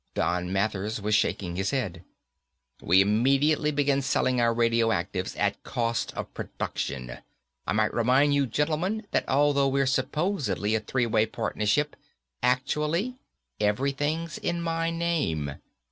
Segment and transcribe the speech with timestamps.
[0.15, 2.03] Don Mathers was shaking his head.
[2.81, 7.19] "We immediately begin selling our radioactives at cost of production.
[7.67, 11.95] I might remind you gentlemen that although we're supposedly a three way partnership,
[12.41, 13.17] actually,
[13.59, 15.57] everything's in my name.